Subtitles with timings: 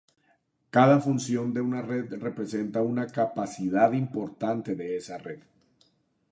[0.77, 5.41] Cada función de una red representa una capacidad importante de esa red.